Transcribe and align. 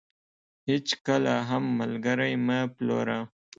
هيچ 0.67 0.87
کله 1.05 1.33
هم 1.49 1.63
ملګري 1.79 2.33
مه 2.47 2.59
پلوره. 2.75 3.19